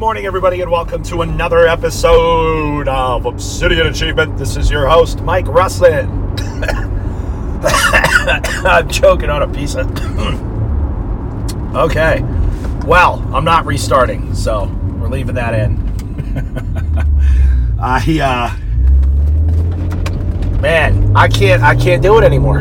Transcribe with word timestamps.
morning, 0.00 0.24
everybody, 0.24 0.62
and 0.62 0.70
welcome 0.70 1.02
to 1.02 1.20
another 1.20 1.66
episode 1.66 2.88
of 2.88 3.26
Obsidian 3.26 3.86
Achievement. 3.86 4.38
This 4.38 4.56
is 4.56 4.70
your 4.70 4.88
host, 4.88 5.20
Mike 5.20 5.44
Russlin. 5.44 6.08
I'm 8.64 8.88
choking 8.88 9.28
on 9.28 9.42
a 9.42 9.48
piece 9.48 9.74
of. 9.74 9.86
okay. 11.76 12.22
Well, 12.86 13.22
I'm 13.34 13.44
not 13.44 13.66
restarting, 13.66 14.34
so 14.34 14.68
we're 14.98 15.10
leaving 15.10 15.34
that 15.34 15.52
in. 15.52 15.76
I, 17.78 18.00
uh. 18.22 18.56
Man, 20.62 21.14
I 21.14 21.28
can't, 21.28 21.62
I 21.62 21.76
can't 21.76 22.02
do 22.02 22.16
it 22.16 22.24
anymore. 22.24 22.60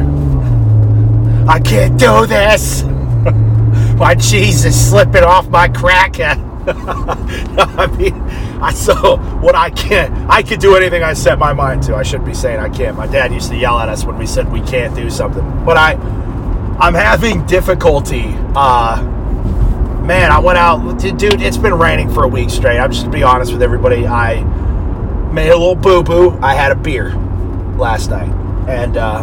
I 1.47 1.61
can't 1.61 1.97
do 1.97 2.25
this. 2.25 2.83
My 3.95 4.13
cheese 4.15 4.65
is 4.65 4.89
slipping 4.89 5.23
off 5.23 5.47
my 5.47 5.69
cracker. 5.69 6.48
I 7.57 7.87
mean, 7.97 8.13
I 8.61 8.73
so 8.73 9.17
what 9.41 9.55
I 9.55 9.69
can't, 9.69 10.13
I 10.29 10.43
could 10.43 10.59
do 10.59 10.75
anything 10.75 11.03
I 11.03 11.13
set 11.13 11.39
my 11.39 11.53
mind 11.53 11.83
to. 11.83 11.95
I 11.95 12.03
shouldn't 12.03 12.27
be 12.27 12.33
saying 12.33 12.59
I 12.59 12.69
can't. 12.69 12.95
My 12.95 13.07
dad 13.07 13.33
used 13.33 13.49
to 13.49 13.57
yell 13.57 13.79
at 13.79 13.89
us 13.89 14.05
when 14.05 14.17
we 14.17 14.25
said 14.25 14.51
we 14.51 14.61
can't 14.61 14.95
do 14.95 15.09
something. 15.09 15.43
But 15.65 15.77
I, 15.77 15.93
I'm 16.79 16.93
having 16.93 17.45
difficulty. 17.45 18.25
Uh, 18.55 19.01
man, 20.05 20.31
I 20.31 20.39
went 20.39 20.57
out, 20.57 20.99
dude. 20.99 21.41
It's 21.41 21.57
been 21.57 21.73
raining 21.73 22.09
for 22.09 22.23
a 22.23 22.27
week 22.27 22.49
straight. 22.49 22.79
I'm 22.79 22.91
just 22.91 23.05
to 23.05 23.11
be 23.11 23.23
honest 23.23 23.51
with 23.51 23.61
everybody. 23.61 24.05
I 24.05 24.43
made 25.31 25.49
a 25.49 25.57
little 25.57 25.75
boo 25.75 26.03
boo. 26.03 26.37
I 26.41 26.53
had 26.53 26.71
a 26.71 26.75
beer 26.75 27.15
last 27.77 28.09
night, 28.09 28.29
and 28.67 28.97
uh, 28.97 29.21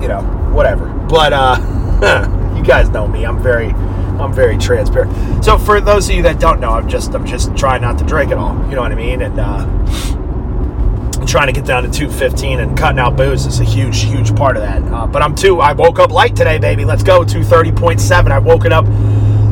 you 0.00 0.08
know, 0.08 0.22
whatever. 0.52 0.88
But 1.08 1.32
uh, 1.32 2.52
you 2.56 2.64
guys 2.64 2.88
know 2.90 3.06
me. 3.06 3.24
I'm 3.24 3.42
very 3.42 3.72
I'm 4.20 4.32
very 4.32 4.56
transparent. 4.58 5.44
So 5.44 5.58
for 5.58 5.80
those 5.80 6.08
of 6.08 6.16
you 6.16 6.22
that 6.22 6.40
don't 6.40 6.60
know, 6.60 6.70
I'm 6.70 6.88
just 6.88 7.14
I'm 7.14 7.26
just 7.26 7.56
trying 7.56 7.82
not 7.82 7.98
to 7.98 8.04
drink 8.04 8.32
at 8.32 8.38
all. 8.38 8.54
You 8.68 8.76
know 8.76 8.82
what 8.82 8.92
I 8.92 8.96
mean? 8.96 9.22
And 9.22 9.38
uh, 9.38 9.66
I'm 11.18 11.26
trying 11.26 11.46
to 11.46 11.52
get 11.52 11.64
down 11.64 11.82
to 11.82 11.90
215 11.90 12.60
and 12.60 12.76
cutting 12.76 12.98
out 12.98 13.16
booze 13.16 13.46
is 13.46 13.60
a 13.60 13.64
huge 13.64 14.02
huge 14.02 14.34
part 14.36 14.56
of 14.56 14.62
that. 14.62 14.82
Uh, 14.82 15.06
but 15.06 15.22
I'm 15.22 15.34
too. 15.34 15.60
I 15.60 15.72
woke 15.72 15.98
up 15.98 16.10
light 16.10 16.36
today, 16.36 16.58
baby. 16.58 16.84
Let's 16.84 17.02
go 17.02 17.24
230.7. 17.24 18.30
I've 18.30 18.44
woken 18.44 18.72
up 18.72 18.86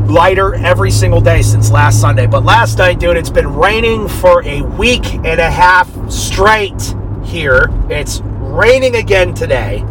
lighter 0.08 0.54
every 0.54 0.90
single 0.90 1.20
day 1.20 1.42
since 1.42 1.70
last 1.70 2.00
Sunday. 2.00 2.26
But 2.26 2.44
last 2.44 2.78
night, 2.78 3.00
dude, 3.00 3.16
it's 3.16 3.30
been 3.30 3.52
raining 3.52 4.08
for 4.08 4.42
a 4.44 4.62
week 4.62 5.14
and 5.14 5.40
a 5.40 5.50
half 5.50 5.90
straight 6.10 6.94
here. 7.24 7.68
It's 7.88 8.20
raining 8.22 8.96
again 8.96 9.34
today. 9.34 9.84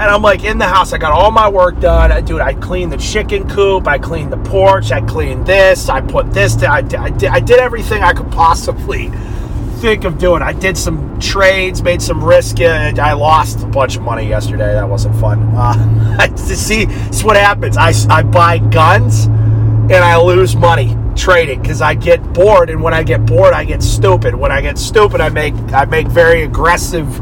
And 0.00 0.08
I'm 0.08 0.22
like 0.22 0.44
in 0.44 0.56
the 0.56 0.64
house. 0.64 0.94
I 0.94 0.98
got 0.98 1.12
all 1.12 1.30
my 1.30 1.46
work 1.46 1.78
done. 1.78 2.10
I, 2.10 2.22
dude, 2.22 2.40
I 2.40 2.54
cleaned 2.54 2.90
the 2.90 2.96
chicken 2.96 3.46
coop. 3.46 3.86
I 3.86 3.98
cleaned 3.98 4.32
the 4.32 4.38
porch. 4.38 4.92
I 4.92 5.02
cleaned 5.02 5.46
this. 5.46 5.90
I 5.90 6.00
put 6.00 6.32
this. 6.32 6.56
To, 6.56 6.70
I, 6.70 6.78
I, 6.78 7.10
did, 7.10 7.24
I 7.24 7.38
did 7.38 7.58
everything 7.58 8.02
I 8.02 8.14
could 8.14 8.32
possibly 8.32 9.10
think 9.80 10.04
of 10.04 10.16
doing. 10.16 10.40
I 10.40 10.54
did 10.54 10.78
some 10.78 11.20
trades, 11.20 11.82
made 11.82 12.00
some 12.00 12.24
risk. 12.24 12.62
I 12.62 13.12
lost 13.12 13.62
a 13.62 13.66
bunch 13.66 13.96
of 13.96 14.02
money 14.02 14.26
yesterday. 14.26 14.72
That 14.72 14.88
wasn't 14.88 15.16
fun. 15.16 15.38
Uh, 15.54 16.34
see, 16.36 16.86
it's 16.88 17.22
what 17.22 17.36
happens. 17.36 17.76
I, 17.76 17.92
I 18.08 18.22
buy 18.22 18.56
guns 18.56 19.26
and 19.26 19.92
I 19.92 20.16
lose 20.16 20.56
money 20.56 20.96
trading 21.14 21.60
because 21.60 21.82
I 21.82 21.92
get 21.92 22.22
bored. 22.32 22.70
And 22.70 22.82
when 22.82 22.94
I 22.94 23.02
get 23.02 23.26
bored, 23.26 23.52
I 23.52 23.64
get 23.64 23.82
stupid. 23.82 24.34
When 24.34 24.50
I 24.50 24.62
get 24.62 24.78
stupid, 24.78 25.20
I 25.20 25.28
make 25.28 25.52
I 25.74 25.84
make 25.84 26.06
very 26.06 26.42
aggressive 26.42 27.20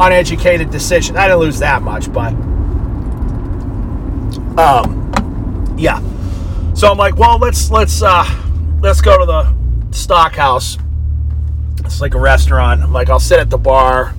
uneducated 0.00 0.70
decision. 0.70 1.16
I 1.16 1.28
didn't 1.28 1.40
lose 1.40 1.58
that 1.58 1.82
much, 1.82 2.12
but 2.12 2.32
um, 4.58 5.74
yeah. 5.78 6.00
So 6.74 6.90
I'm 6.90 6.98
like, 6.98 7.16
well, 7.16 7.38
let's 7.38 7.70
let's 7.70 8.02
uh, 8.02 8.24
let's 8.80 9.00
go 9.00 9.18
to 9.18 9.26
the 9.26 9.54
stock 9.92 10.34
house. 10.34 10.78
It's 11.84 12.00
like 12.00 12.14
a 12.14 12.20
restaurant. 12.20 12.82
I'm 12.82 12.92
like, 12.92 13.10
I'll 13.10 13.20
sit 13.20 13.38
at 13.38 13.50
the 13.50 13.58
bar, 13.58 14.14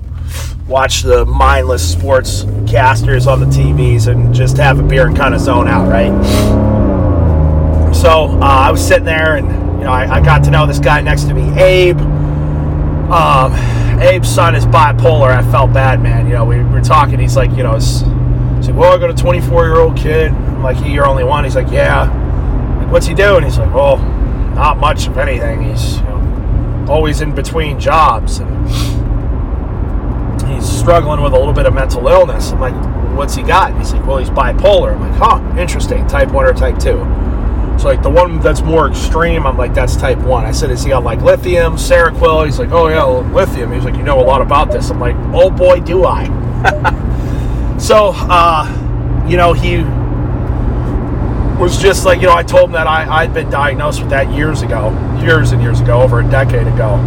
watch 0.67 1.01
the 1.01 1.25
mindless 1.25 1.89
sports 1.91 2.45
casters 2.67 3.25
on 3.27 3.39
the 3.39 3.45
TVs, 3.47 4.07
and 4.07 4.33
just 4.33 4.57
have 4.57 4.79
a 4.79 4.83
beer 4.83 5.07
and 5.07 5.17
kind 5.17 5.33
of 5.33 5.41
zone 5.41 5.67
out, 5.67 5.89
right? 5.89 6.11
So 7.95 8.29
uh, 8.39 8.39
I 8.39 8.71
was 8.71 8.85
sitting 8.85 9.05
there, 9.05 9.35
and 9.37 9.47
you 9.79 9.85
know, 9.85 9.91
I, 9.91 10.17
I 10.17 10.21
got 10.23 10.43
to 10.43 10.51
know 10.51 10.67
this 10.67 10.79
guy 10.79 11.01
next 11.01 11.23
to 11.23 11.33
me, 11.33 11.59
Abe. 11.59 11.99
Um, 13.11 13.53
Abe's 14.01 14.27
son 14.27 14.55
is 14.55 14.65
bipolar. 14.65 15.29
I 15.29 15.43
felt 15.51 15.73
bad, 15.73 16.01
man. 16.01 16.25
You 16.25 16.33
know, 16.33 16.45
we 16.45 16.63
were 16.63 16.81
talking. 16.81 17.19
He's 17.19 17.35
like, 17.35 17.51
you 17.51 17.61
know, 17.61 17.75
he's, 17.75 18.01
like, 18.01 18.75
well, 18.75 18.93
I 18.93 18.97
got 18.97 19.11
a 19.11 19.13
24 19.13 19.65
year 19.65 19.77
old 19.77 19.95
kid. 19.95 20.31
I'm 20.31 20.63
like, 20.63 20.77
you're 20.83 21.05
only 21.05 21.23
one. 21.23 21.43
He's 21.43 21.55
like, 21.55 21.71
yeah. 21.71 22.09
Like, 22.79 22.91
what's 22.91 23.05
he 23.05 23.13
doing? 23.13 23.43
He's 23.43 23.59
like, 23.59 23.73
well, 23.73 23.97
not 24.55 24.77
much 24.77 25.07
of 25.07 25.19
anything. 25.19 25.63
He's 25.63 25.97
you 25.97 26.03
know, 26.03 26.87
always 26.89 27.21
in 27.21 27.35
between 27.35 27.79
jobs 27.79 28.39
and 28.39 28.67
he's 30.47 30.67
struggling 30.67 31.21
with 31.21 31.33
a 31.33 31.37
little 31.37 31.53
bit 31.53 31.67
of 31.67 31.73
mental 31.75 32.07
illness. 32.07 32.51
I'm 32.51 32.59
like, 32.59 33.15
what's 33.15 33.35
he 33.35 33.43
got? 33.43 33.77
He's 33.77 33.93
like, 33.93 34.05
well, 34.07 34.17
he's 34.17 34.31
bipolar. 34.31 34.93
I'm 34.93 35.01
like, 35.01 35.13
huh, 35.13 35.59
interesting. 35.59 36.07
Type 36.07 36.31
one 36.31 36.45
or 36.45 36.53
type 36.53 36.79
two. 36.79 36.97
So 37.81 37.87
like 37.87 38.03
the 38.03 38.11
one 38.11 38.39
that's 38.41 38.61
more 38.61 38.87
extreme, 38.87 39.47
I'm 39.47 39.57
like, 39.57 39.73
that's 39.73 39.95
type 39.95 40.19
one. 40.19 40.45
I 40.45 40.51
said, 40.51 40.69
is 40.69 40.83
he 40.83 40.91
on 40.91 41.03
like 41.03 41.21
lithium, 41.21 41.77
Seroquel? 41.77 42.45
He's 42.45 42.59
like, 42.59 42.69
oh 42.69 42.89
yeah, 42.89 43.03
lithium. 43.03 43.71
He's 43.71 43.83
like, 43.83 43.95
you 43.95 44.03
know 44.03 44.19
a 44.19 44.23
lot 44.23 44.39
about 44.39 44.71
this. 44.71 44.91
I'm 44.91 44.99
like, 44.99 45.15
oh 45.33 45.49
boy, 45.49 45.79
do 45.79 46.03
I. 46.05 46.27
so, 47.79 48.11
uh, 48.15 49.25
you 49.27 49.35
know, 49.35 49.53
he 49.53 49.77
was 51.59 51.81
just 51.81 52.05
like, 52.05 52.21
you 52.21 52.27
know, 52.27 52.35
I 52.35 52.43
told 52.43 52.65
him 52.65 52.73
that 52.73 52.85
I, 52.85 53.23
I'd 53.23 53.33
been 53.33 53.49
diagnosed 53.49 54.01
with 54.01 54.11
that 54.11 54.31
years 54.31 54.61
ago, 54.61 54.91
years 55.19 55.51
and 55.51 55.59
years 55.59 55.79
ago, 55.79 56.03
over 56.03 56.19
a 56.19 56.29
decade 56.29 56.67
ago, 56.67 56.97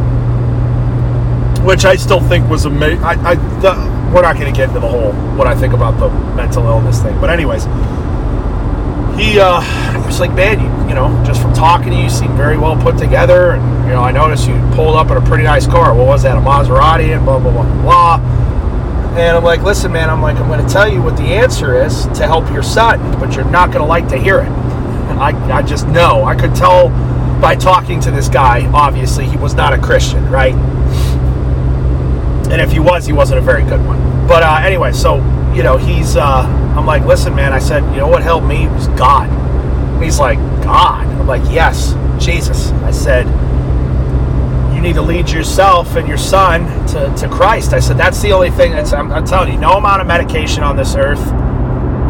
which 1.65 1.85
I 1.85 1.95
still 1.95 2.21
think 2.21 2.51
was 2.51 2.65
amazing. 2.65 3.05
I, 3.05 3.13
I 3.31 3.35
the, 3.61 3.75
we're 4.13 4.23
not 4.23 4.35
going 4.35 4.53
to 4.53 4.57
get 4.57 4.71
into 4.71 4.81
the 4.81 4.89
whole 4.89 5.13
what 5.37 5.47
I 5.47 5.55
think 5.55 5.73
about 5.73 6.01
the 6.01 6.09
mental 6.35 6.67
illness 6.67 7.01
thing, 7.01 7.21
but 7.21 7.31
anyways 7.31 7.65
he 9.17 9.39
uh, 9.39 9.61
was 10.07 10.19
like, 10.21 10.33
man, 10.33 10.61
you, 10.61 10.89
you 10.89 10.95
know, 10.95 11.23
just 11.25 11.41
from 11.41 11.53
talking 11.53 11.91
to 11.91 11.97
you, 11.97 12.05
you 12.05 12.11
seem 12.11 12.37
very 12.37 12.59
well 12.59 12.77
put 12.81 12.99
together. 12.99 13.53
And, 13.53 13.85
you 13.85 13.93
know, 13.93 14.03
I 14.03 14.11
noticed 14.11 14.49
you 14.49 14.55
pulled 14.75 14.97
up 14.97 15.11
in 15.11 15.17
a 15.17 15.21
pretty 15.21 15.45
nice 15.45 15.67
car. 15.67 15.95
What 15.95 16.07
was 16.07 16.23
that, 16.25 16.37
a 16.37 16.41
Maserati 16.41 17.15
and 17.15 17.25
blah, 17.25 17.39
blah, 17.39 17.53
blah, 17.53 17.83
blah. 17.83 18.17
And 19.17 19.37
I'm 19.37 19.45
like, 19.45 19.63
listen, 19.63 19.93
man, 19.93 20.11
I'm 20.11 20.21
like, 20.21 20.37
I'm 20.37 20.49
going 20.49 20.65
to 20.65 20.73
tell 20.73 20.93
you 20.93 21.01
what 21.01 21.17
the 21.17 21.23
answer 21.23 21.81
is 21.81 22.07
to 22.19 22.27
help 22.27 22.51
your 22.51 22.65
son, 22.65 22.99
but 23.21 23.37
you're 23.37 23.45
not 23.45 23.69
going 23.69 23.81
to 23.81 23.87
like 23.87 24.09
to 24.09 24.19
hear 24.19 24.41
it. 24.41 24.49
I, 24.49 25.59
I 25.59 25.63
just 25.63 25.87
know. 25.87 26.25
I 26.25 26.35
could 26.35 26.55
tell 26.55 26.89
by 27.41 27.55
talking 27.55 28.01
to 28.01 28.11
this 28.11 28.29
guy, 28.29 28.69
obviously, 28.73 29.27
he 29.27 29.37
was 29.37 29.55
not 29.55 29.73
a 29.73 29.79
Christian, 29.79 30.29
right? 30.31 30.55
And 32.51 32.61
if 32.61 32.73
he 32.73 32.81
was, 32.81 33.07
he 33.07 33.13
wasn't 33.13 33.39
a 33.39 33.43
very 33.43 33.63
good 33.63 33.85
one. 33.87 34.27
But 34.27 34.43
uh, 34.43 34.61
anyway, 34.63 34.93
so, 34.93 35.17
you 35.55 35.63
know, 35.63 35.77
he's. 35.77 36.17
Uh, 36.17 36.64
I'm 36.77 36.87
like, 36.87 37.05
listen, 37.05 37.35
man. 37.35 37.53
I 37.53 37.59
said, 37.59 37.83
you 37.93 37.99
know 37.99 38.09
what 38.09 38.23
helped 38.23 38.47
me 38.47 38.65
It 38.67 38.73
was 38.73 38.89
God. 38.89 39.29
he's 40.03 40.19
like, 40.19 40.39
God. 40.63 41.07
I'm 41.07 41.27
like, 41.27 41.43
yes, 41.51 41.95
Jesus. 42.25 42.71
I 42.83 42.91
said, 42.91 43.27
you 44.75 44.81
need 44.81 44.95
to 44.95 45.03
lead 45.03 45.31
yourself 45.31 45.95
and 45.95 46.09
your 46.09 46.19
son 46.19 46.65
to, 46.89 47.15
to 47.17 47.29
Christ. 47.29 47.73
I 47.73 47.81
said, 47.81 47.97
that's 47.97 48.21
the 48.21 48.33
only 48.33 48.51
thing 48.51 48.73
that's, 48.73 48.93
I'm, 48.93 49.13
I'm 49.13 49.25
telling 49.25 49.53
you, 49.53 49.59
no 49.59 49.73
amount 49.75 50.01
of 50.03 50.09
medication 50.09 50.63
on 50.63 50.77
this 50.77 50.95
earth 50.97 51.21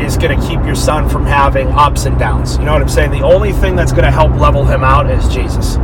is 0.00 0.16
going 0.16 0.38
to 0.38 0.46
keep 0.46 0.64
your 0.64 0.74
son 0.74 1.08
from 1.08 1.24
having 1.24 1.68
ups 1.68 2.06
and 2.06 2.18
downs. 2.18 2.56
You 2.56 2.64
know 2.64 2.72
what 2.72 2.82
I'm 2.82 2.88
saying? 2.88 3.10
The 3.10 3.22
only 3.22 3.52
thing 3.52 3.76
that's 3.76 3.92
going 3.92 4.04
to 4.04 4.10
help 4.10 4.32
level 4.40 4.64
him 4.64 4.82
out 4.82 5.10
is 5.10 5.28
Jesus. 5.28 5.76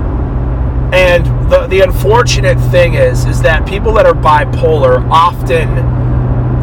And 0.92 1.24
the, 1.50 1.66
the 1.68 1.80
unfortunate 1.80 2.58
thing 2.70 2.94
is, 2.94 3.24
is 3.26 3.40
that 3.42 3.68
people 3.68 3.92
that 3.94 4.06
are 4.06 4.14
bipolar 4.14 5.08
often 5.10 5.68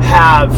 have 0.01 0.51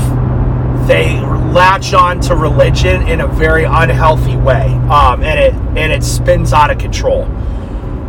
they 0.88 1.20
latch 1.52 1.94
on 1.94 2.20
to 2.22 2.36
religion 2.36 3.08
in 3.08 3.22
a 3.22 3.28
very 3.28 3.64
unhealthy 3.64 4.38
way, 4.38 4.66
um, 4.90 5.24
and 5.24 5.40
it 5.40 5.54
and 5.78 5.92
it 5.92 6.04
spins 6.04 6.54
out 6.54 6.72
of 6.72 6.78
control. 6.78 7.28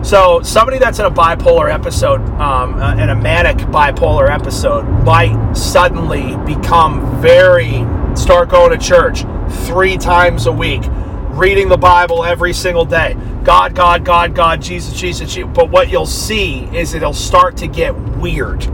So 0.03 0.41
somebody 0.43 0.79
that's 0.79 0.99
in 0.99 1.05
a 1.05 1.11
bipolar 1.11 1.73
episode, 1.73 2.21
um, 2.41 2.75
uh, 2.77 2.95
in 2.95 3.11
a 3.11 3.15
manic 3.15 3.59
bipolar 3.69 4.31
episode, 4.31 4.85
might 5.05 5.55
suddenly 5.55 6.37
become 6.47 7.21
very 7.21 7.85
start 8.17 8.49
going 8.49 8.71
to 8.71 8.79
church 8.79 9.25
three 9.67 9.99
times 9.99 10.47
a 10.47 10.53
week, 10.53 10.83
reading 11.31 11.69
the 11.69 11.77
Bible 11.77 12.25
every 12.25 12.53
single 12.53 12.85
day. 12.85 13.15
God, 13.45 13.75
God, 13.75 14.05
God, 14.05 14.35
God, 14.35 14.63
Jesus, 14.63 14.99
Jesus. 14.99 15.35
Jesus. 15.35 15.51
But 15.55 15.71
what 15.71 15.91
you'll 15.91 16.07
see 16.07 16.65
is 16.77 16.95
it'll 16.95 17.13
start 17.13 17.57
to 17.59 17.67
get 17.67 17.95
weird 18.17 18.67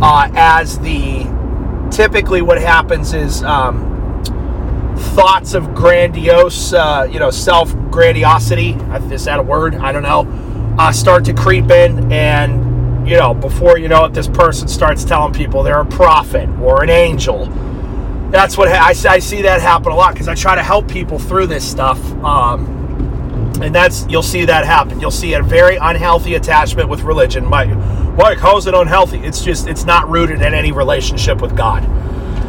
uh, 0.00 0.30
as 0.34 0.78
the 0.80 1.26
typically 1.90 2.42
what 2.42 2.60
happens 2.60 3.14
is 3.14 3.42
um, 3.44 3.95
thoughts 5.16 5.54
of 5.54 5.74
grandiose, 5.74 6.74
uh, 6.74 7.08
you 7.10 7.18
know, 7.20 7.30
self 7.30 7.74
grandiosity. 7.90 8.72
Is 9.12 9.24
that 9.26 9.40
a 9.40 9.44
word? 9.44 9.76
I 9.76 9.92
don't 9.92 10.04
know. 10.04 10.26
Uh, 10.78 10.92
start 10.92 11.24
to 11.26 11.34
creep 11.34 11.70
in, 11.70 12.12
and 12.12 13.08
you 13.08 13.18
know, 13.18 13.34
before 13.34 13.78
you 13.78 13.88
know 13.88 14.06
it, 14.06 14.14
this 14.14 14.28
person 14.28 14.68
starts 14.68 15.04
telling 15.04 15.34
people 15.34 15.64
they're 15.64 15.80
a 15.82 15.86
prophet 15.86 16.48
or 16.60 16.84
an 16.84 16.90
angel. 16.90 17.46
That's 18.30 18.58
what 18.58 18.68
I, 18.68 18.90
I 18.90 19.20
see 19.20 19.42
that 19.42 19.62
happen 19.62 19.92
a 19.92 19.96
lot 19.96 20.14
because 20.14 20.28
I 20.28 20.36
try 20.36 20.56
to 20.56 20.64
help 20.64 20.88
people 20.88 21.18
through 21.18 21.48
this 21.48 21.68
stuff. 21.70 22.00
Um, 22.24 22.66
And 23.62 23.74
that's 23.74 24.06
you'll 24.08 24.22
see 24.22 24.44
that 24.46 24.66
happen. 24.66 25.00
You'll 25.00 25.10
see 25.12 25.34
a 25.34 25.42
very 25.42 25.76
unhealthy 25.76 26.34
attachment 26.36 26.88
with 26.90 27.02
religion. 27.02 27.46
Mike, 27.46 27.70
Mike, 28.16 28.38
how 28.38 28.56
is 28.58 28.66
it 28.66 28.74
unhealthy? 28.74 29.18
It's 29.20 29.42
just 29.42 29.68
it's 29.68 29.84
not 29.86 30.08
rooted 30.10 30.42
in 30.42 30.54
any 30.54 30.72
relationship 30.72 31.42
with 31.42 31.56
God. 31.56 31.84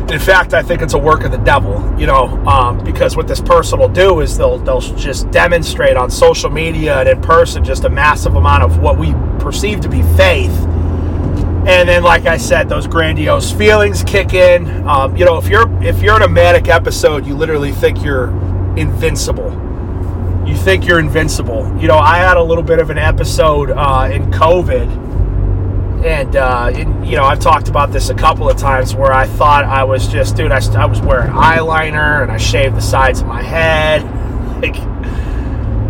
In 0.09 0.19
fact, 0.19 0.53
I 0.53 0.63
think 0.63 0.81
it's 0.81 0.93
a 0.93 0.97
work 0.97 1.25
of 1.25 1.31
the 1.31 1.37
devil. 1.37 1.83
You 1.99 2.07
know, 2.07 2.27
um, 2.47 2.81
because 2.81 3.17
what 3.17 3.27
this 3.27 3.41
person 3.41 3.77
will 3.77 3.89
do 3.89 4.21
is 4.21 4.37
they'll 4.37 4.57
they'll 4.57 4.79
just 4.79 5.29
demonstrate 5.31 5.97
on 5.97 6.09
social 6.09 6.49
media 6.49 6.99
and 6.99 7.09
in 7.09 7.21
person 7.21 7.63
just 7.63 7.83
a 7.83 7.89
massive 7.89 8.35
amount 8.35 8.63
of 8.63 8.79
what 8.79 8.97
we 8.97 9.13
perceive 9.39 9.81
to 9.81 9.89
be 9.89 10.01
faith. 10.15 10.51
And 11.67 11.89
then 11.89 12.03
like 12.03 12.25
i 12.25 12.37
said 12.37 12.69
those 12.69 12.87
grandiose 12.87 13.51
feelings 13.51 14.01
kick 14.03 14.33
in. 14.33 14.87
Um, 14.87 15.17
you 15.17 15.25
know 15.25 15.37
if 15.37 15.49
you're 15.49 15.67
if 15.83 16.01
you're 16.01 16.15
in 16.15 16.21
a 16.21 16.29
manic 16.29 16.69
episode 16.69 17.25
you 17.25 17.35
literally 17.35 17.73
think 17.73 18.01
you're 18.01 18.29
invincible. 18.77 19.51
You 20.47 20.55
think 20.55 20.87
you're 20.87 20.99
invincible. 20.99 21.69
You 21.81 21.89
know 21.89 21.97
i 21.97 22.19
had 22.19 22.37
a 22.37 22.43
little 22.43 22.63
bit 22.63 22.79
of 22.79 22.89
an 22.89 22.97
episode 22.97 23.71
uh, 23.71 24.09
in 24.09 24.31
covid 24.31 25.06
and 26.07 26.35
uh, 26.35 26.71
you 27.03 27.15
know 27.15 27.25
i've 27.25 27.39
talked 27.39 27.67
about 27.67 27.91
this 27.91 28.09
a 28.09 28.15
couple 28.15 28.49
of 28.49 28.57
times 28.57 28.95
where 28.95 29.11
i 29.11 29.27
thought 29.27 29.65
i 29.65 29.83
was 29.83 30.07
just 30.07 30.35
dude 30.35 30.51
i, 30.51 30.61
I 30.75 30.85
was 30.85 31.01
wearing 31.01 31.31
eyeliner 31.31 32.23
and 32.23 32.31
i 32.31 32.37
shaved 32.37 32.75
the 32.75 32.81
sides 32.81 33.21
of 33.21 33.27
my 33.27 33.41
head 33.41 34.03
like 34.61 34.75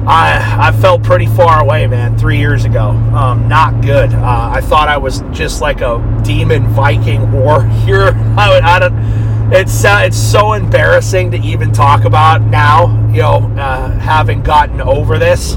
I, 0.08 0.70
I 0.70 0.72
felt 0.72 1.04
pretty 1.04 1.26
far 1.26 1.62
away, 1.62 1.86
man, 1.86 2.18
three 2.18 2.38
years 2.38 2.64
ago. 2.64 2.92
Um, 2.92 3.50
not 3.50 3.82
good. 3.82 4.14
Uh, 4.14 4.52
I 4.54 4.62
thought 4.62 4.88
I 4.88 4.96
was 4.96 5.22
just 5.34 5.60
like 5.60 5.82
a 5.82 6.22
demon 6.24 6.66
Viking 6.68 7.30
warrior. 7.34 8.14
I, 8.38 8.62
I 8.64 8.80
don't. 8.80 9.28
It's 9.52 9.84
uh, 9.84 10.04
it's 10.06 10.18
so 10.18 10.54
embarrassing 10.54 11.32
to 11.32 11.38
even 11.40 11.74
talk 11.74 12.06
about 12.06 12.42
now. 12.42 12.88
You 13.10 13.22
know, 13.22 13.54
uh, 13.58 13.92
having 14.00 14.44
gotten 14.44 14.80
over 14.80 15.20
this 15.20 15.56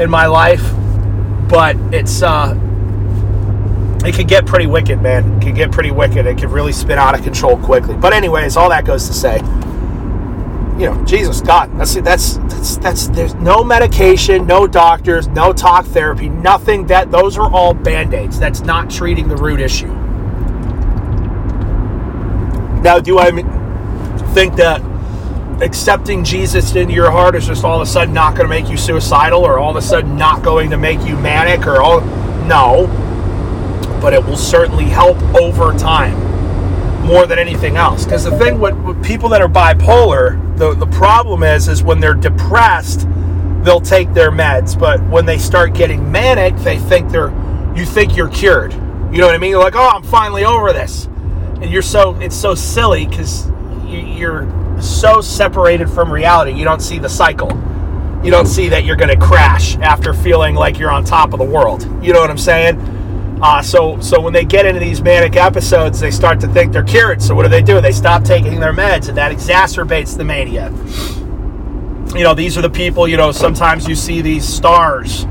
in 0.00 0.10
my 0.10 0.26
life, 0.26 0.62
but 1.48 1.76
it's 1.94 2.22
uh, 2.22 2.54
it 4.04 4.14
can 4.14 4.26
get 4.26 4.46
pretty 4.46 4.66
wicked, 4.66 5.00
man. 5.00 5.36
It 5.36 5.42
can 5.42 5.54
get 5.54 5.72
pretty 5.72 5.90
wicked. 5.90 6.26
It 6.26 6.38
can 6.38 6.50
really 6.50 6.72
spin 6.72 6.98
out 6.98 7.14
of 7.14 7.22
control 7.22 7.56
quickly. 7.58 7.96
But 7.96 8.12
anyways, 8.12 8.56
all 8.56 8.68
that 8.70 8.84
goes 8.84 9.06
to 9.08 9.12
say 9.12 9.40
you 10.80 10.86
know, 10.86 11.04
Jesus, 11.04 11.42
God. 11.42 11.78
That's 11.78 11.94
that's 11.96 12.36
that's 12.38 12.78
that's 12.78 13.08
there's 13.08 13.34
no 13.34 13.62
medication, 13.62 14.46
no 14.46 14.66
doctors, 14.66 15.28
no 15.28 15.52
talk 15.52 15.84
therapy, 15.84 16.30
nothing. 16.30 16.86
That 16.86 17.10
those 17.10 17.36
are 17.36 17.52
all 17.52 17.74
band-aids. 17.74 18.38
That's 18.38 18.62
not 18.62 18.88
treating 18.88 19.28
the 19.28 19.36
root 19.36 19.60
issue. 19.60 19.92
Now, 22.82 22.98
do 22.98 23.18
I 23.18 23.30
think 24.32 24.56
that 24.56 24.80
accepting 25.62 26.24
Jesus 26.24 26.74
into 26.74 26.94
your 26.94 27.10
heart 27.10 27.34
is 27.34 27.46
just 27.46 27.62
all 27.62 27.76
of 27.76 27.82
a 27.86 27.90
sudden 27.90 28.14
not 28.14 28.34
going 28.34 28.48
to 28.48 28.48
make 28.48 28.70
you 28.70 28.78
suicidal 28.78 29.44
or 29.44 29.58
all 29.58 29.70
of 29.70 29.76
a 29.76 29.82
sudden 29.82 30.16
not 30.16 30.42
going 30.42 30.70
to 30.70 30.78
make 30.78 31.00
you 31.00 31.14
manic 31.18 31.66
or 31.66 31.82
all 31.82 32.00
no, 32.46 32.86
but 34.00 34.12
it 34.12 34.24
will 34.24 34.36
certainly 34.36 34.84
help 34.84 35.18
over 35.34 35.76
time 35.78 36.30
more 37.04 37.26
than 37.26 37.38
anything 37.38 37.76
else. 37.76 38.04
Because 38.04 38.24
the 38.24 38.36
thing 38.38 38.60
with, 38.60 38.76
with, 38.78 39.02
people 39.04 39.28
that 39.30 39.40
are 39.40 39.48
bipolar, 39.48 40.56
the, 40.56 40.74
the 40.74 40.86
problem 40.86 41.42
is, 41.42 41.68
is 41.68 41.82
when 41.82 42.00
they're 42.00 42.14
depressed, 42.14 43.06
they'll 43.62 43.80
take 43.80 44.12
their 44.12 44.30
meds. 44.30 44.78
But 44.78 45.02
when 45.08 45.26
they 45.26 45.38
start 45.38 45.74
getting 45.74 46.10
manic, 46.10 46.56
they 46.58 46.78
think 46.78 47.10
they're, 47.10 47.30
you 47.74 47.84
think 47.84 48.16
you're 48.16 48.28
cured. 48.28 48.72
You 48.72 49.18
know 49.18 49.26
what 49.26 49.34
I 49.34 49.38
mean? 49.38 49.50
You're 49.50 49.60
like, 49.60 49.76
oh, 49.76 49.88
I'm 49.88 50.02
finally 50.02 50.44
over 50.44 50.72
this. 50.72 51.06
And 51.06 51.70
you're 51.70 51.82
so, 51.82 52.14
it's 52.20 52.36
so 52.36 52.54
silly 52.54 53.06
because 53.06 53.48
you, 53.86 53.98
you're 53.98 54.80
so 54.80 55.20
separated 55.20 55.90
from 55.90 56.12
reality. 56.12 56.52
You 56.52 56.64
don't 56.64 56.80
see 56.80 56.98
the 56.98 57.08
cycle. 57.08 57.50
You 58.22 58.30
don't 58.30 58.46
see 58.46 58.68
that 58.68 58.84
you're 58.84 58.96
going 58.96 59.10
to 59.10 59.26
crash 59.26 59.76
after 59.78 60.12
feeling 60.12 60.54
like 60.54 60.78
you're 60.78 60.90
on 60.90 61.04
top 61.04 61.32
of 61.32 61.38
the 61.38 61.44
world. 61.44 61.82
You 62.04 62.12
know 62.12 62.20
what 62.20 62.30
I'm 62.30 62.38
saying? 62.38 62.78
Uh, 63.42 63.62
so, 63.62 63.98
so 64.00 64.20
when 64.20 64.34
they 64.34 64.44
get 64.44 64.66
into 64.66 64.80
these 64.80 65.00
manic 65.00 65.34
episodes, 65.36 65.98
they 65.98 66.10
start 66.10 66.40
to 66.40 66.48
think 66.48 66.72
they're 66.72 66.82
cured. 66.82 67.22
So 67.22 67.34
what 67.34 67.44
do 67.44 67.48
they 67.48 67.62
do? 67.62 67.80
They 67.80 67.92
stop 67.92 68.22
taking 68.22 68.60
their 68.60 68.74
meds, 68.74 69.08
and 69.08 69.16
that 69.16 69.32
exacerbates 69.32 70.16
the 70.16 70.24
mania. 70.24 70.70
You 72.16 72.24
know, 72.24 72.34
these 72.34 72.58
are 72.58 72.62
the 72.62 72.70
people. 72.70 73.08
You 73.08 73.16
know, 73.16 73.32
sometimes 73.32 73.88
you 73.88 73.94
see 73.94 74.20
these 74.20 74.46
stars, 74.46 75.24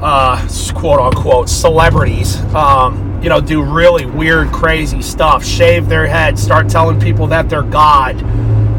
uh, 0.00 0.48
quote 0.74 1.00
unquote, 1.00 1.50
celebrities. 1.50 2.40
Um, 2.54 3.20
you 3.22 3.28
know, 3.28 3.40
do 3.40 3.62
really 3.62 4.06
weird, 4.06 4.50
crazy 4.50 5.02
stuff. 5.02 5.44
Shave 5.44 5.88
their 5.88 6.06
head, 6.06 6.38
start 6.38 6.70
telling 6.70 6.98
people 7.00 7.26
that 7.26 7.50
they're 7.50 7.62
God. 7.62 8.16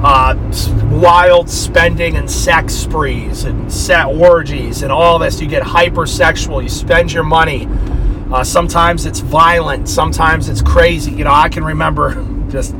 Uh, 0.03 0.35
wild 0.91 1.49
spending 1.49 2.15
and 2.15 2.29
sex 2.29 2.73
sprees 2.73 3.43
and 3.43 3.71
set 3.71 4.05
orgies 4.05 4.81
and 4.81 4.91
all 4.91 5.19
this. 5.19 5.41
You 5.41 5.47
get 5.47 5.63
hypersexual. 5.63 6.63
You 6.63 6.69
spend 6.69 7.11
your 7.11 7.23
money 7.23 7.67
uh, 8.31 8.43
sometimes 8.43 9.05
it's 9.05 9.19
violent. 9.19 9.87
Sometimes 9.87 10.49
it's 10.49 10.61
crazy. 10.61 11.11
You 11.11 11.23
know, 11.23 11.33
I 11.33 11.49
can 11.49 11.63
remember 11.63 12.15
just. 12.49 12.75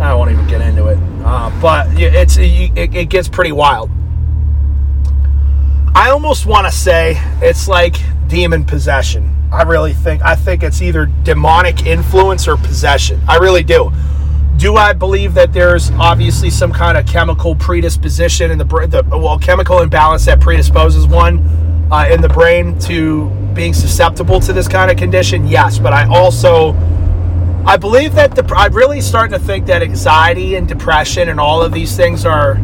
I 0.00 0.14
won't 0.14 0.30
even 0.30 0.46
get 0.46 0.62
into 0.62 0.86
it, 0.88 0.98
uh, 1.24 1.50
but 1.60 1.86
it's 2.00 2.38
it, 2.38 2.94
it 2.94 3.10
gets 3.10 3.28
pretty 3.28 3.52
wild. 3.52 3.90
I 5.94 6.08
almost 6.10 6.46
want 6.46 6.66
to 6.66 6.72
say 6.72 7.20
it's 7.42 7.68
like 7.68 7.96
demon 8.26 8.64
possession. 8.64 9.36
I 9.52 9.62
really 9.62 9.92
think 9.92 10.22
I 10.22 10.36
think 10.36 10.62
it's 10.62 10.80
either 10.80 11.06
demonic 11.24 11.84
influence 11.84 12.48
or 12.48 12.56
possession. 12.56 13.20
I 13.28 13.36
really 13.36 13.62
do. 13.62 13.92
Do 14.56 14.76
I 14.76 14.92
believe 14.92 15.34
that 15.34 15.52
there's 15.52 15.90
obviously 15.92 16.48
some 16.48 16.72
kind 16.72 16.96
of 16.96 17.06
chemical 17.06 17.54
predisposition 17.54 18.50
in 18.50 18.58
the 18.58 18.64
brain, 18.64 18.88
the 18.88 19.02
well, 19.02 19.38
chemical 19.38 19.80
imbalance 19.80 20.24
that 20.26 20.40
predisposes 20.40 21.06
one 21.06 21.38
uh, 21.90 22.08
in 22.10 22.20
the 22.20 22.28
brain 22.28 22.78
to 22.80 23.28
being 23.54 23.74
susceptible 23.74 24.40
to 24.40 24.52
this 24.52 24.68
kind 24.68 24.90
of 24.90 24.96
condition? 24.96 25.46
Yes, 25.46 25.78
but 25.78 25.92
I 25.92 26.08
also 26.08 26.72
I 27.64 27.76
believe 27.76 28.14
that 28.14 28.34
the 28.34 28.42
I'm 28.54 28.72
really 28.72 29.02
starting 29.02 29.38
to 29.38 29.44
think 29.44 29.66
that 29.66 29.82
anxiety 29.82 30.54
and 30.54 30.66
depression 30.66 31.28
and 31.28 31.38
all 31.38 31.62
of 31.62 31.72
these 31.72 31.94
things 31.96 32.24
are 32.24 32.58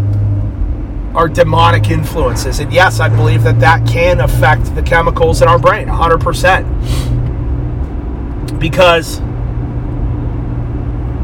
are 1.14 1.28
demonic 1.28 1.90
influences. 1.90 2.60
And 2.60 2.72
yes, 2.72 3.00
I 3.00 3.08
believe 3.08 3.42
that 3.44 3.60
that 3.60 3.86
can 3.86 4.20
affect 4.20 4.74
the 4.74 4.82
chemicals 4.82 5.42
in 5.42 5.48
our 5.48 5.58
brain 5.58 5.88
100%. 5.88 8.58
Because 8.58 9.20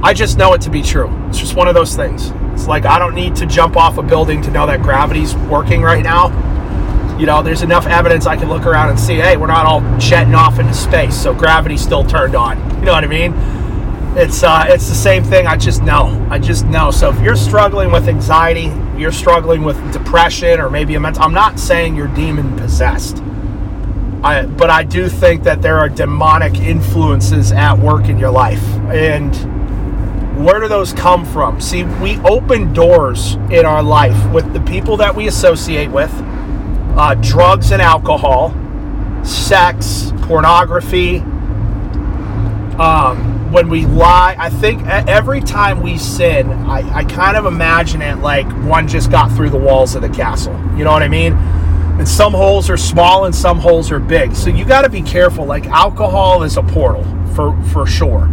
I 0.02 0.12
just 0.14 0.38
know 0.38 0.54
it 0.54 0.62
to 0.62 0.70
be 0.70 0.82
true. 0.82 1.10
It's 1.28 1.38
just 1.38 1.56
one 1.56 1.68
of 1.68 1.74
those 1.74 1.94
things. 1.94 2.32
It's 2.52 2.66
like 2.66 2.84
I 2.84 2.98
don't 2.98 3.14
need 3.14 3.36
to 3.36 3.46
jump 3.46 3.76
off 3.76 3.98
a 3.98 4.02
building 4.02 4.42
to 4.42 4.50
know 4.50 4.66
that 4.66 4.82
gravity's 4.82 5.34
working 5.34 5.82
right 5.82 6.02
now 6.02 6.30
you 7.22 7.26
know, 7.26 7.40
there's 7.40 7.62
enough 7.62 7.86
evidence 7.86 8.26
I 8.26 8.34
can 8.34 8.48
look 8.48 8.66
around 8.66 8.90
and 8.90 8.98
see, 8.98 9.14
hey, 9.14 9.36
we're 9.36 9.46
not 9.46 9.64
all 9.64 9.80
jetting 9.96 10.34
off 10.34 10.58
into 10.58 10.74
space, 10.74 11.14
so 11.14 11.32
gravity's 11.32 11.80
still 11.80 12.02
turned 12.02 12.34
on. 12.34 12.58
You 12.80 12.86
know 12.86 12.92
what 12.94 13.04
I 13.04 13.06
mean? 13.06 13.32
It's 14.18 14.42
uh, 14.42 14.64
it's 14.66 14.88
the 14.88 14.96
same 14.96 15.22
thing. 15.22 15.46
I 15.46 15.56
just 15.56 15.84
know. 15.84 16.26
I 16.32 16.40
just 16.40 16.66
know. 16.66 16.90
So 16.90 17.10
if 17.10 17.20
you're 17.20 17.36
struggling 17.36 17.92
with 17.92 18.08
anxiety, 18.08 18.72
you're 19.00 19.12
struggling 19.12 19.62
with 19.62 19.76
depression, 19.92 20.58
or 20.58 20.68
maybe 20.68 20.96
a 20.96 21.00
mental. 21.00 21.22
I'm 21.22 21.32
not 21.32 21.60
saying 21.60 21.94
you're 21.94 22.08
demon 22.08 22.56
possessed. 22.56 23.18
I, 24.24 24.46
but 24.46 24.68
I 24.68 24.82
do 24.82 25.08
think 25.08 25.44
that 25.44 25.62
there 25.62 25.78
are 25.78 25.88
demonic 25.88 26.56
influences 26.56 27.52
at 27.52 27.78
work 27.78 28.08
in 28.08 28.18
your 28.18 28.32
life, 28.32 28.64
and 28.90 29.32
where 30.44 30.58
do 30.58 30.66
those 30.66 30.92
come 30.92 31.24
from? 31.24 31.60
See, 31.60 31.84
we 31.84 32.18
open 32.22 32.72
doors 32.72 33.34
in 33.52 33.64
our 33.64 33.82
life 33.82 34.32
with 34.32 34.52
the 34.52 34.60
people 34.62 34.96
that 34.96 35.14
we 35.14 35.28
associate 35.28 35.92
with 35.92 36.12
uh, 36.96 37.14
drugs 37.14 37.72
and 37.72 37.80
alcohol, 37.80 38.54
sex, 39.24 40.12
pornography. 40.22 41.18
Um, 42.78 43.50
when 43.52 43.68
we 43.68 43.84
lie, 43.84 44.34
I 44.38 44.48
think 44.48 44.86
every 44.86 45.40
time 45.40 45.82
we 45.82 45.98
sin, 45.98 46.50
I, 46.50 46.98
I 46.98 47.04
kind 47.04 47.36
of 47.36 47.44
imagine 47.44 48.00
it 48.00 48.16
like 48.16 48.46
one 48.64 48.88
just 48.88 49.10
got 49.10 49.30
through 49.32 49.50
the 49.50 49.58
walls 49.58 49.94
of 49.94 50.02
the 50.02 50.08
castle. 50.08 50.54
You 50.76 50.84
know 50.84 50.92
what 50.92 51.02
I 51.02 51.08
mean? 51.08 51.34
And 51.34 52.08
some 52.08 52.32
holes 52.32 52.70
are 52.70 52.78
small 52.78 53.26
and 53.26 53.34
some 53.34 53.58
holes 53.58 53.90
are 53.90 53.98
big. 53.98 54.34
So 54.34 54.48
you 54.48 54.64
got 54.64 54.82
to 54.82 54.88
be 54.88 55.02
careful. 55.02 55.44
Like 55.44 55.66
alcohol 55.66 56.42
is 56.42 56.56
a 56.56 56.62
portal 56.62 57.04
for 57.34 57.60
for 57.64 57.86
sure. 57.86 58.28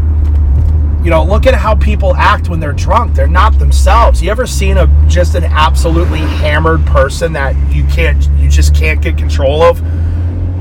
You 1.03 1.10
know, 1.10 1.24
look 1.24 1.48
at 1.48 1.53
how 1.53 1.75
people 1.75 2.13
act 2.15 2.50
when 2.50 2.60
they're 2.60 2.74
drunk. 2.74 3.15
They're 3.15 3.27
not 3.27 3.58
themselves. 3.58 4.22
You 4.22 4.32
ever 4.32 4.46
seen 4.46 4.77
a 4.77 4.88
just 5.08 5.34
an 5.36 5.46
absolutely 5.46 6.20
hammered 6.20 6.86
person 6.86 7.32
that 7.34 7.56
you 7.74 7.86
can't 7.86 8.22
you 8.38 8.50
just 8.50 8.75
can't 8.75 9.01
get 9.01 9.18
control 9.18 9.63
of? 9.63 9.79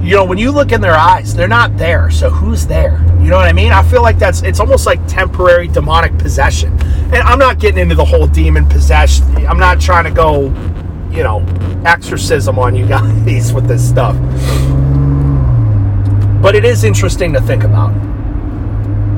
You 0.05 0.15
know, 0.15 0.25
when 0.25 0.39
you 0.39 0.53
look 0.53 0.71
in 0.71 0.81
their 0.81 0.95
eyes, 0.95 1.35
they're 1.35 1.49
not 1.49 1.77
there. 1.77 2.09
So 2.13 2.31
who's 2.31 2.69
there? 2.69 3.05
You 3.21 3.31
know 3.31 3.37
what 3.37 3.49
I 3.49 3.53
mean? 3.53 3.73
I 3.73 3.83
feel 3.83 4.01
like 4.01 4.17
that's 4.17 4.43
it's 4.43 4.61
almost 4.61 4.87
like 4.87 5.05
temporary 5.09 5.67
demonic 5.67 6.17
possession. 6.19 6.73
And 7.13 7.17
I'm 7.17 7.41
not 7.41 7.59
getting 7.59 7.81
into 7.81 7.97
the 7.97 8.05
whole 8.05 8.29
demon 8.29 8.65
possession. 8.69 9.25
I'm 9.45 9.59
not 9.59 9.81
trying 9.81 10.05
to 10.05 10.13
go, 10.13 10.45
you 11.11 11.25
know, 11.25 11.45
exorcism 11.85 12.61
on 12.61 12.77
you 12.77 12.87
guys 12.89 13.53
with 13.53 13.67
this 13.67 13.87
stuff. 13.87 14.17
But 16.41 16.55
it 16.55 16.65
is 16.65 16.85
interesting 16.85 17.33
to 17.33 17.41
think 17.41 17.65
about 17.65 17.93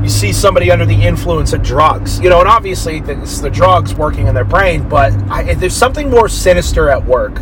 you 0.03 0.09
see 0.09 0.33
somebody 0.33 0.71
under 0.71 0.87
the 0.87 0.95
influence 0.95 1.53
of 1.53 1.63
drugs, 1.63 2.21
you 2.21 2.31
know, 2.31 2.41
and 2.41 2.49
obviously 2.49 3.03
it's 3.07 3.41
the 3.41 3.51
drugs 3.51 3.95
working 3.95 4.27
in 4.27 4.35
their 4.35 4.45
brain, 4.45 4.89
but 4.89 5.13
I, 5.31 5.55
there's 5.55 5.77
something 5.77 6.11
more 6.11 6.29
sinister 6.29 6.89
at 6.89 7.05
work 7.05 7.39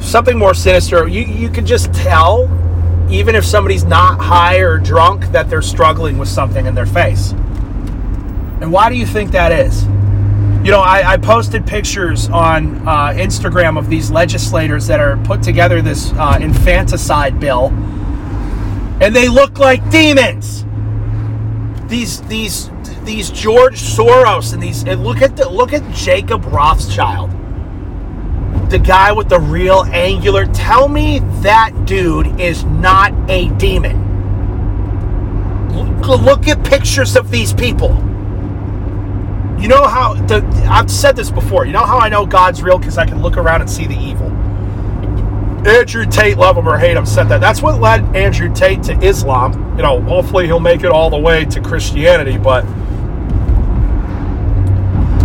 something 0.00 0.38
more 0.38 0.54
sinister. 0.54 1.06
You 1.06 1.22
you 1.22 1.48
could 1.48 1.66
just 1.66 1.92
tell, 1.92 2.44
even 3.10 3.34
if 3.34 3.44
somebody's 3.44 3.84
not 3.84 4.20
high 4.20 4.58
or 4.58 4.78
drunk, 4.78 5.26
that 5.32 5.48
they're 5.48 5.62
struggling 5.62 6.18
with 6.18 6.28
something 6.28 6.66
in 6.66 6.74
their 6.74 6.86
face. 6.86 7.32
And 8.60 8.72
why 8.72 8.90
do 8.90 8.96
you 8.96 9.06
think 9.06 9.30
that 9.32 9.52
is? 9.52 9.84
You 10.64 10.70
know, 10.70 10.80
I, 10.80 11.12
I 11.12 11.16
posted 11.16 11.66
pictures 11.66 12.28
on 12.28 12.86
uh, 12.86 13.14
Instagram 13.14 13.78
of 13.78 13.88
these 13.88 14.10
legislators 14.10 14.86
that 14.88 15.00
are 15.00 15.16
put 15.24 15.42
together 15.42 15.80
this 15.80 16.12
uh, 16.12 16.38
infanticide 16.40 17.40
bill, 17.40 17.68
and 19.00 19.16
they 19.16 19.28
look 19.28 19.58
like 19.58 19.88
demons. 19.90 20.64
These 21.90 22.20
these 22.22 22.70
these 23.02 23.30
George 23.30 23.80
Soros 23.80 24.54
and 24.54 24.62
these 24.62 24.84
and 24.84 25.02
look 25.02 25.22
at 25.22 25.36
the 25.36 25.48
look 25.48 25.72
at 25.72 25.82
Jacob 25.92 26.44
Rothschild, 26.44 27.30
the 28.70 28.78
guy 28.78 29.10
with 29.10 29.28
the 29.28 29.40
real 29.40 29.82
angular. 29.86 30.46
Tell 30.46 30.86
me 30.88 31.18
that 31.42 31.72
dude 31.86 32.40
is 32.40 32.62
not 32.62 33.12
a 33.28 33.48
demon. 33.58 34.06
Look, 36.00 36.20
look 36.22 36.46
at 36.46 36.64
pictures 36.64 37.16
of 37.16 37.28
these 37.32 37.52
people. 37.52 37.90
You 39.58 39.66
know 39.66 39.88
how 39.88 40.14
the 40.14 40.46
I've 40.70 40.92
said 40.92 41.16
this 41.16 41.32
before. 41.32 41.66
You 41.66 41.72
know 41.72 41.84
how 41.84 41.98
I 41.98 42.08
know 42.08 42.24
God's 42.24 42.62
real 42.62 42.78
because 42.78 42.98
I 42.98 43.04
can 43.04 43.20
look 43.20 43.36
around 43.36 43.62
and 43.62 43.70
see 43.70 43.88
the 43.88 43.98
evil. 43.98 44.30
Andrew 45.70 46.04
Tate, 46.04 46.36
love 46.36 46.56
him 46.56 46.68
or 46.68 46.76
hate 46.76 46.96
him, 46.96 47.06
said 47.06 47.24
that. 47.24 47.40
That's 47.40 47.62
what 47.62 47.80
led 47.80 48.04
Andrew 48.16 48.52
Tate 48.52 48.82
to 48.84 48.98
Islam. 49.00 49.76
You 49.76 49.82
know, 49.82 50.00
hopefully 50.02 50.46
he'll 50.46 50.60
make 50.60 50.82
it 50.82 50.90
all 50.90 51.10
the 51.10 51.18
way 51.18 51.44
to 51.46 51.60
Christianity, 51.60 52.36
but 52.38 52.64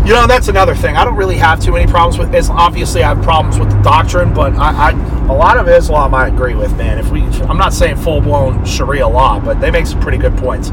you 0.06 0.14
know 0.14 0.28
that's 0.28 0.50
another 0.50 0.76
thing. 0.76 0.96
I 0.96 1.04
don't 1.04 1.16
really 1.16 1.38
have 1.38 1.60
too 1.60 1.72
many 1.72 1.90
problems 1.90 2.20
with 2.20 2.34
Islam. 2.34 2.60
Obviously, 2.60 3.04
I 3.04 3.16
have 3.16 3.24
problems 3.24 3.60
with 3.60 3.72
the 3.72 3.82
doctrine, 3.82 4.34
but 4.34 4.54
I, 4.54 4.92
I 4.92 5.26
a 5.28 5.34
lot 5.34 5.58
of 5.58 5.68
Islam 5.68 6.14
I 6.14 6.28
agree 6.28 6.54
with, 6.54 6.76
man. 6.78 7.00
If 7.00 7.10
we, 7.10 7.22
I'm 7.22 7.58
not 7.58 7.74
saying 7.74 7.98
full 7.98 8.22
blown 8.22 8.64
Sharia 8.66 9.08
law, 9.08 9.40
but 9.40 9.60
they 9.60 9.72
make 9.72 9.88
some 9.88 10.00
pretty 10.00 10.20
good 10.20 10.38
points. 10.38 10.70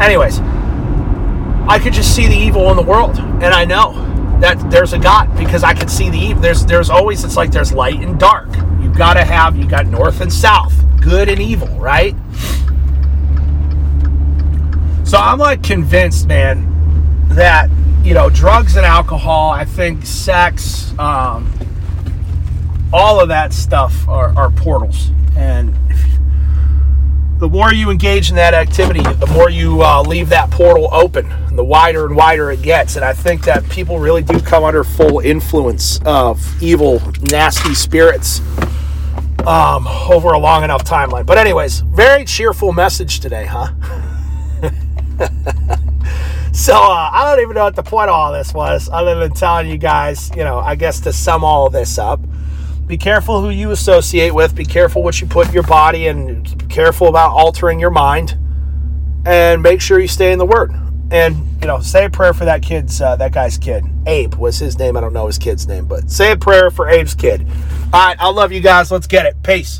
Anyways. 0.00 0.40
I 1.68 1.78
could 1.78 1.92
just 1.92 2.14
see 2.14 2.26
the 2.26 2.34
evil 2.34 2.70
in 2.70 2.76
the 2.76 2.82
world, 2.82 3.18
and 3.18 3.54
I 3.54 3.64
know 3.64 3.92
that 4.40 4.58
there's 4.68 4.92
a 4.92 4.98
God 4.98 5.34
because 5.38 5.62
I 5.62 5.72
can 5.74 5.86
see 5.86 6.10
the 6.10 6.18
evil. 6.18 6.42
There's 6.42 6.66
there's 6.66 6.90
always 6.90 7.22
it's 7.22 7.36
like 7.36 7.52
there's 7.52 7.72
light 7.72 8.00
and 8.00 8.18
dark. 8.18 8.48
You 8.92 8.98
got 8.98 9.14
to 9.14 9.24
have 9.24 9.56
you 9.56 9.66
got 9.66 9.86
north 9.86 10.20
and 10.20 10.30
south, 10.30 10.74
good 11.00 11.30
and 11.30 11.40
evil, 11.40 11.68
right? 11.78 12.14
So 15.06 15.16
I'm 15.16 15.38
like 15.38 15.62
convinced, 15.62 16.26
man, 16.26 17.26
that 17.30 17.70
you 18.04 18.12
know 18.12 18.28
drugs 18.28 18.76
and 18.76 18.84
alcohol. 18.84 19.48
I 19.48 19.64
think 19.64 20.04
sex, 20.04 20.92
um, 20.98 21.50
all 22.92 23.18
of 23.18 23.28
that 23.28 23.54
stuff 23.54 24.06
are, 24.08 24.36
are 24.36 24.50
portals, 24.50 25.10
and 25.38 25.74
the 27.38 27.48
more 27.48 27.72
you 27.72 27.88
engage 27.88 28.28
in 28.28 28.36
that 28.36 28.52
activity, 28.52 29.02
the 29.02 29.26
more 29.28 29.48
you 29.48 29.82
uh, 29.82 30.02
leave 30.02 30.28
that 30.28 30.50
portal 30.50 30.90
open, 30.92 31.32
the 31.56 31.64
wider 31.64 32.04
and 32.04 32.14
wider 32.14 32.50
it 32.50 32.60
gets. 32.60 32.96
And 32.96 33.04
I 33.06 33.14
think 33.14 33.42
that 33.46 33.66
people 33.70 33.98
really 33.98 34.22
do 34.22 34.38
come 34.38 34.64
under 34.64 34.84
full 34.84 35.20
influence 35.20 35.98
of 36.04 36.62
evil, 36.62 37.00
nasty 37.22 37.74
spirits 37.74 38.42
um, 39.46 39.86
over 39.86 40.32
a 40.32 40.38
long 40.38 40.64
enough 40.64 40.84
timeline. 40.84 41.26
But, 41.26 41.38
anyways, 41.38 41.80
very 41.80 42.24
cheerful 42.24 42.72
message 42.72 43.20
today, 43.20 43.46
huh? 43.46 43.68
so, 46.52 46.74
uh, 46.74 47.10
I 47.12 47.24
don't 47.24 47.42
even 47.42 47.54
know 47.54 47.64
what 47.64 47.76
the 47.76 47.82
point 47.82 48.08
of 48.10 48.14
all 48.14 48.32
this 48.32 48.54
was, 48.54 48.88
other 48.92 49.14
than 49.16 49.32
telling 49.32 49.68
you 49.68 49.78
guys, 49.78 50.30
you 50.36 50.44
know, 50.44 50.58
I 50.58 50.74
guess 50.74 51.00
to 51.00 51.12
sum 51.12 51.44
all 51.44 51.70
this 51.70 51.98
up 51.98 52.20
be 52.86 52.98
careful 52.98 53.40
who 53.40 53.48
you 53.48 53.70
associate 53.70 54.34
with 54.34 54.54
be 54.54 54.64
careful 54.64 55.02
what 55.02 55.18
you 55.20 55.26
put 55.26 55.46
in 55.46 55.54
your 55.54 55.62
body 55.62 56.08
and 56.08 56.58
be 56.58 56.66
careful 56.66 57.06
about 57.06 57.30
altering 57.30 57.78
your 57.78 57.90
mind 57.90 58.36
and 59.24 59.62
make 59.62 59.80
sure 59.80 59.98
you 59.98 60.08
stay 60.08 60.32
in 60.32 60.38
the 60.38 60.44
word 60.44 60.72
and 61.12 61.36
you 61.60 61.68
know 61.68 61.78
say 61.78 62.06
a 62.06 62.10
prayer 62.10 62.32
for 62.32 62.46
that 62.46 62.62
kid's 62.62 63.00
uh, 63.00 63.14
that 63.16 63.32
guy's 63.32 63.58
kid. 63.58 63.84
Abe 64.06 64.34
was 64.34 64.58
his 64.58 64.78
name. 64.78 64.96
I 64.96 65.00
don't 65.00 65.12
know 65.12 65.26
his 65.26 65.38
kid's 65.38 65.68
name 65.68 65.84
but 65.84 66.10
say 66.10 66.32
a 66.32 66.36
prayer 66.36 66.70
for 66.70 66.88
abe's 66.88 67.14
kid. 67.14 67.46
All 67.92 68.06
right 68.06 68.16
i 68.18 68.28
love 68.30 68.50
you 68.50 68.60
guys. 68.60 68.90
Let's 68.90 69.06
get 69.06 69.26
it. 69.26 69.40
Peace 69.42 69.70